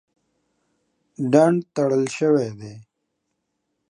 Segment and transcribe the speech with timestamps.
[1.31, 2.75] ډنډ تړل شوی دی.